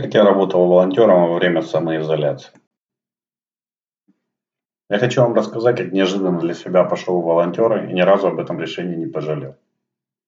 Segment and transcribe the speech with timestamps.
[0.00, 2.58] Как я работал волонтером во время самоизоляции.
[4.88, 8.38] Я хочу вам рассказать, как неожиданно для себя пошел в волонтеры и ни разу об
[8.38, 9.56] этом решении не пожалел.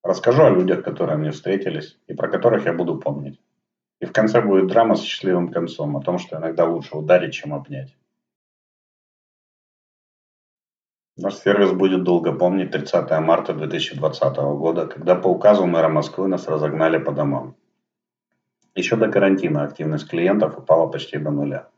[0.04, 3.40] Расскажу о людях, которые мне встретились и про которых я буду помнить.
[4.00, 7.54] И в конце будет драма с счастливым концом о том, что иногда лучше ударить, чем
[7.54, 7.96] обнять.
[11.16, 16.46] Наш сервис будет долго помнить 30 марта 2020 года, когда по указу мэра Москвы нас
[16.46, 17.56] разогнали по домам.
[18.74, 21.68] Еще до карантина активность клиентов упала почти до нуля.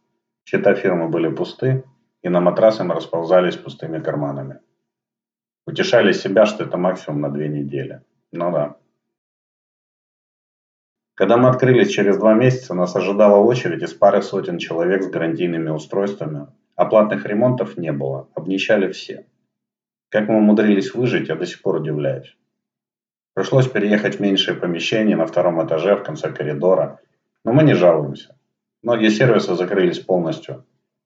[0.44, 1.84] Счета фирмы были пусты,
[2.22, 4.60] и на матрасы мы расползались пустыми карманами.
[5.66, 8.02] Утешали себя, что это максимум на две недели.
[8.32, 8.76] Ну да.
[11.14, 15.70] Когда мы открылись через два месяца, нас ожидала очередь из пары сотен человек с гарантийными
[15.70, 16.48] устройствами.
[16.76, 19.26] Оплатных ремонтов не было, обнищали все.
[20.10, 22.36] Как мы умудрились выжить, я до сих пор удивляюсь.
[23.34, 27.00] Пришлось переехать в меньшее помещение на втором этаже в конце коридора,
[27.44, 28.38] но мы не жалуемся.
[28.82, 30.64] Многие сервисы закрылись полностью,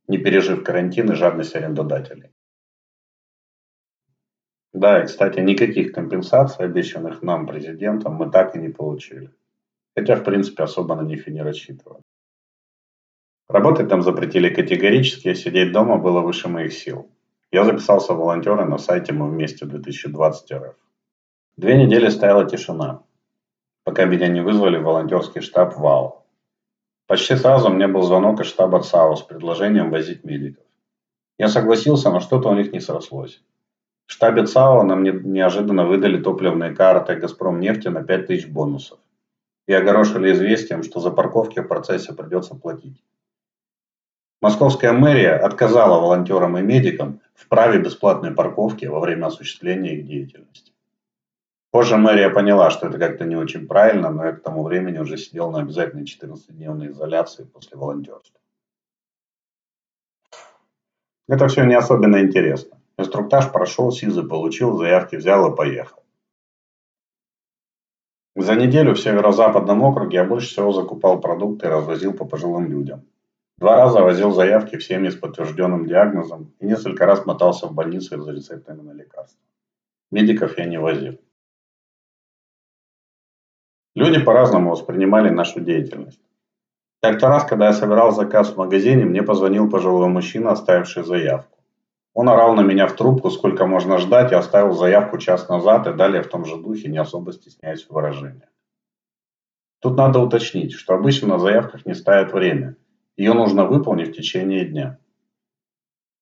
[0.09, 2.31] не пережив карантин и жадность арендодателей.
[4.75, 9.31] Да, и, кстати, никаких компенсаций, обещанных нам президентом, мы так и не получили.
[9.97, 12.03] Хотя, в принципе, особо на них и не рассчитывали.
[13.49, 17.11] Работать там запретили категорически, а сидеть дома было выше моих сил.
[17.51, 20.77] Я записался в волонтеры на сайте «Мы вместе 2020 РФ».
[21.59, 23.03] Две недели стояла тишина,
[23.83, 26.25] пока меня не вызвали в волонтерский штаб ВАО.
[27.09, 30.63] Почти сразу мне был звонок из штаба ЦАО с предложением возить медиков.
[31.37, 33.43] Я согласился, но что-то у них не срослось.
[34.07, 39.01] В штабе ЦАО нам не, неожиданно выдали топливные карты «Газпром» нефти на 5000 бонусов
[39.67, 43.03] и огорошили известием, что за парковки в процессе придется платить.
[44.41, 50.71] Московская мэрия отказала волонтерам и медикам в праве бесплатной парковки во время осуществления их деятельности.
[51.71, 55.19] Позже мэрия поняла, что это как-то не очень правильно, но я к тому времени уже
[55.19, 58.41] сидел на обязательной 14-дневной изоляции после волонтерства.
[61.29, 62.79] Это все не особенно интересно.
[62.97, 66.03] Инструктаж прошел, СИЗы получил, заявки взял и поехал.
[68.35, 73.05] За неделю в северо-западном округе я больше всего закупал продукты и развозил по пожилым людям.
[73.59, 78.19] Два раза возил заявки в семьи с подтвержденным диагнозом и несколько раз мотался в больницу
[78.23, 79.41] за рецептами на лекарства.
[80.11, 81.19] Медиков я не возил.
[83.99, 86.21] Люди по-разному воспринимали нашу деятельность.
[87.03, 91.59] Как-то раз, когда я собирал заказ в магазине, мне позвонил пожилой мужчина, оставивший заявку.
[92.15, 95.95] Он орал на меня в трубку, сколько можно ждать, и оставил заявку час назад и
[95.95, 98.49] далее в том же духе, не особо стесняясь в выражениях.
[99.81, 102.77] Тут надо уточнить, что обычно на заявках не ставят время.
[103.17, 105.01] Ее нужно выполнить в течение дня.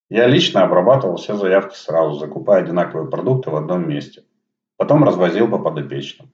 [0.08, 4.24] Я лично обрабатывал все заявки сразу, закупая одинаковые продукты в одном месте.
[4.78, 6.32] Потом развозил по подопечным.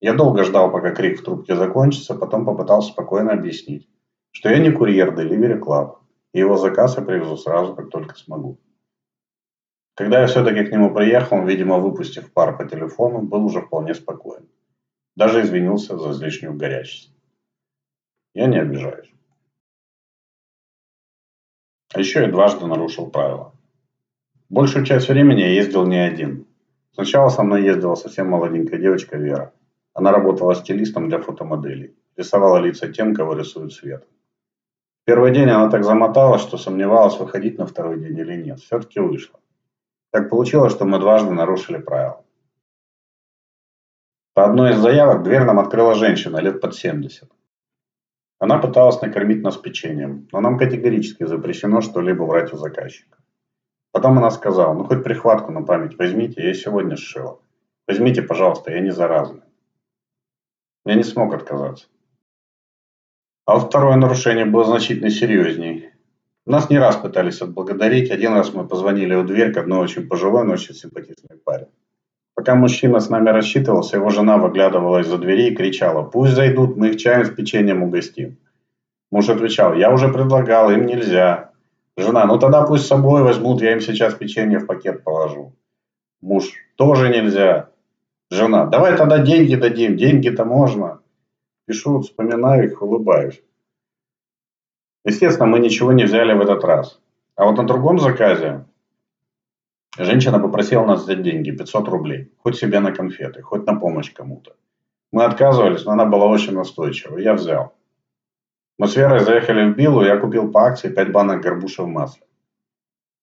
[0.00, 3.88] Я долго ждал, пока крик в трубке закончится, потом попытался спокойно объяснить,
[4.30, 5.98] что я не курьер Delivery Club,
[6.32, 8.58] и его заказ я привезу сразу, как только смогу.
[9.94, 13.94] Когда я все-таки к нему приехал, он, видимо, выпустив пар по телефону, был уже вполне
[13.94, 14.48] спокоен.
[15.16, 17.12] Даже извинился за излишнюю горячность.
[18.34, 19.12] Я не обижаюсь.
[21.92, 23.52] А еще я дважды нарушил правила.
[24.48, 26.46] Большую часть времени я ездил не один.
[26.92, 29.52] Сначала со мной ездила совсем молоденькая девочка Вера.
[29.98, 31.96] Она работала стилистом для фотомоделей.
[32.16, 34.06] Рисовала лица тем, кого рисует свет.
[35.04, 38.60] Первый день она так замоталась, что сомневалась, выходить на второй день или нет.
[38.60, 39.40] Все-таки вышла.
[40.12, 42.24] Так получилось, что мы дважды нарушили правила.
[44.34, 47.28] По одной из заявок дверь нам открыла женщина лет под 70.
[48.38, 53.18] Она пыталась накормить нас печеньем, но нам категорически запрещено что-либо брать у заказчика.
[53.90, 57.40] Потом она сказала, ну хоть прихватку на память возьмите, я сегодня сшила.
[57.88, 59.47] Возьмите, пожалуйста, я не заразная.
[60.88, 61.84] Я не смог отказаться.
[63.44, 65.90] А второе нарушение было значительно серьезней.
[66.46, 68.10] Нас не раз пытались отблагодарить.
[68.10, 71.68] Один раз мы позвонили в дверь к одной очень пожилой, но очень симпатичной паре.
[72.34, 76.88] Пока мужчина с нами рассчитывался, его жена выглядывала из-за двери и кричала «Пусть зайдут, мы
[76.88, 78.38] их чаем с печеньем угостим».
[79.10, 81.50] Муж отвечал «Я уже предлагал, им нельзя».
[81.98, 85.52] Жена «Ну тогда пусть с собой возьмут, я им сейчас печенье в пакет положу».
[86.22, 86.46] Муж
[86.76, 87.68] «Тоже нельзя».
[88.30, 91.00] Жена, давай тогда деньги дадим, деньги-то можно.
[91.66, 93.42] Пишу, вспоминаю их, улыбаюсь.
[95.04, 97.00] Естественно, мы ничего не взяли в этот раз.
[97.36, 98.66] А вот на другом заказе
[99.96, 102.32] женщина попросила нас взять деньги, 500 рублей.
[102.42, 104.56] Хоть себе на конфеты, хоть на помощь кому-то.
[105.10, 107.16] Мы отказывались, но она была очень настойчива.
[107.16, 107.74] Я взял.
[108.78, 112.26] Мы с Верой заехали в Биллу, я купил по акции 5 банок горбуша в масле.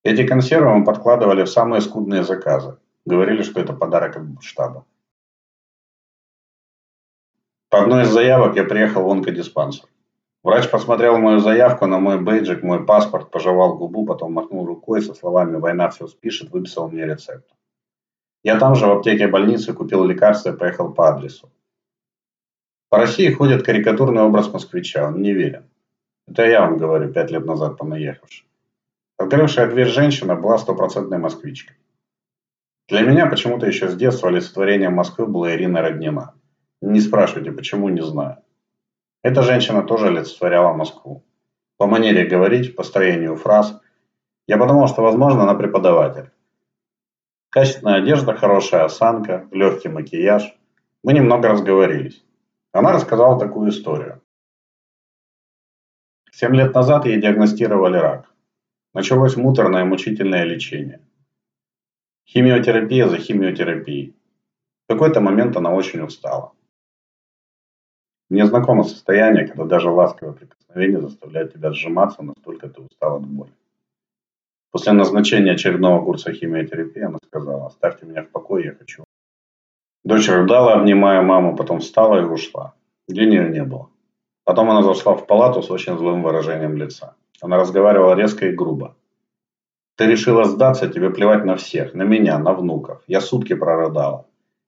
[0.04, 2.78] Эти консервы мы подкладывали в самые скудные заказы.
[3.06, 4.86] Говорили, что это подарок от штаба.
[7.75, 9.89] По одной из заявок я приехал в онкодиспансер.
[10.44, 15.13] Врач посмотрел мою заявку на мой бейджик, мой паспорт, пожевал губу, потом махнул рукой со
[15.13, 17.45] словами «Война все спишет», выписал мне рецепт.
[18.44, 21.51] Я там же в аптеке больницы купил лекарства и поехал по адресу.
[22.88, 25.66] По России ходит карикатурный образ москвича, он не верен.
[26.30, 28.48] Это я вам говорю, пять лет назад понаехавший.
[29.18, 31.75] Открывшая дверь женщина была стопроцентной москвичкой.
[32.88, 36.36] Для меня почему-то еще с детства олицетворением Москвы была Ирина Роднина.
[36.86, 38.38] Не спрашивайте, почему, не знаю.
[39.24, 41.24] Эта женщина тоже олицетворяла Москву.
[41.78, 43.82] По манере говорить, по строению фраз.
[44.46, 46.30] Я подумал, что, возможно, она преподаватель.
[47.50, 50.56] Качественная одежда, хорошая осанка, легкий макияж.
[51.02, 52.24] Мы немного разговорились.
[52.72, 54.22] Она рассказала такую историю.
[56.32, 58.30] Семь лет назад ей диагностировали рак.
[58.94, 61.02] Началось муторное мучительное лечение.
[62.28, 64.16] Химиотерапия за химиотерапией.
[64.88, 66.55] В какой-то момент она очень устала.
[68.30, 73.51] Мне знакомо состояние, когда даже ласковое прикосновение заставляет тебя сжиматься, настолько ты устал от боли.
[74.72, 79.04] После назначения очередного курса химиотерапии она сказала, оставьте меня в покое, я хочу.
[80.04, 82.74] Дочь рыдала, обнимая маму, потом встала и ушла.
[83.07, 83.89] Где нее не было.
[84.44, 87.16] Потом она зашла в палату с очень злым выражением лица.
[87.42, 88.95] Она разговаривала резко и грубо.
[89.95, 93.01] Ты решила сдаться, тебе плевать на всех, на меня, на внуков.
[93.07, 94.27] Я сутки прорыдала.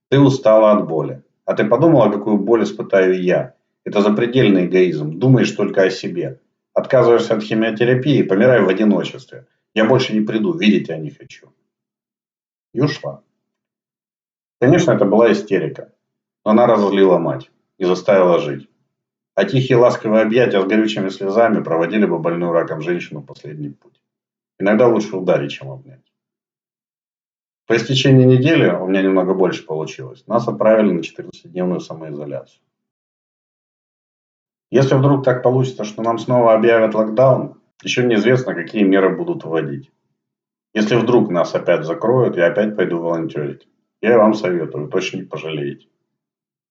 [0.10, 1.22] Ты устала от боли.
[1.48, 3.56] А ты подумала, какую боль испытаю я?
[3.86, 5.18] Это запредельный эгоизм.
[5.18, 6.42] Думаешь только о себе.
[6.74, 9.48] Отказываешься от химиотерапии, помирай в одиночестве.
[9.74, 11.54] Я больше не приду, видеть я не хочу.
[12.74, 13.24] И ушла.
[14.60, 15.94] Конечно, это была истерика.
[16.44, 18.70] Но она разозлила мать и заставила жить.
[19.34, 24.02] А тихие ласковые объятия с горючими слезами проводили бы больную раком женщину последний путь.
[24.60, 26.04] Иногда лучше ударить, чем обнять.
[27.68, 32.62] По истечении недели, у меня немного больше получилось, нас отправили на 14-дневную самоизоляцию.
[34.72, 39.92] Если вдруг так получится, что нам снова объявят локдаун, еще неизвестно, какие меры будут вводить.
[40.74, 43.68] Если вдруг нас опять закроют, я опять пойду волонтерить.
[44.02, 45.88] Я вам советую, точно не пожалеете.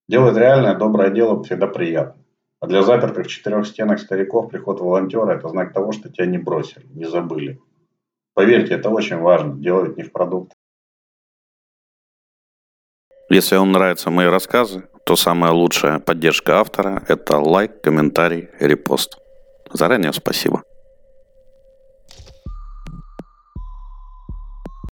[0.08, 2.22] Делать реальное доброе дело всегда приятно.
[2.60, 6.38] А для запертых в четырех стенах стариков приход волонтера– это знак того, что тебя не
[6.38, 7.60] бросили, не забыли.
[8.32, 9.54] Поверьте, это очень важно.
[9.54, 10.56] Дело не в продукте.
[13.28, 19.18] Если вам нравятся мои рассказы, то самая лучшая поддержка автора– это лайк, комментарий, репост.
[19.72, 20.62] Заранее спасибо.